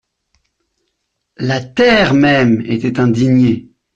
[1.37, 3.69] La terre même était indignée.